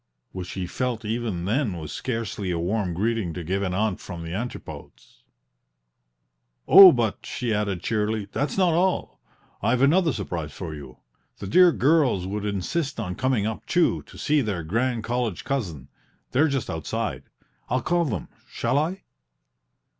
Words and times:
which 0.31 0.53
he 0.53 0.65
felt 0.65 1.05
even 1.05 1.45
then 1.45 1.77
was 1.77 1.91
scarcely 1.91 2.49
a 2.49 2.57
warm 2.57 2.91
greeting 2.95 3.35
to 3.35 3.43
give 3.43 3.61
an 3.61 3.71
aunt 3.75 3.99
from 3.99 4.23
the 4.23 4.33
Antipodes. 4.33 5.21
"Oh, 6.67 6.91
but," 6.91 7.23
she 7.23 7.53
added, 7.53 7.83
cheerily, 7.83 8.27
"that's 8.31 8.57
not 8.57 8.73
all; 8.73 9.21
I've 9.61 9.83
another 9.83 10.11
surprise 10.11 10.53
for 10.53 10.73
you: 10.73 10.97
the 11.37 11.45
dear 11.45 11.71
girls 11.71 12.25
would 12.25 12.45
insist 12.45 12.99
on 12.99 13.13
coming 13.13 13.45
up, 13.45 13.67
too, 13.67 14.01
to 14.07 14.17
see 14.17 14.41
their 14.41 14.63
grand 14.63 15.03
college 15.03 15.43
cousin; 15.43 15.87
they're 16.31 16.47
just 16.47 16.67
outside. 16.67 17.21
I'll 17.69 17.83
call 17.83 18.05
them 18.05 18.23
in 18.31 18.39
shall 18.47 18.79
I?" 18.79 19.03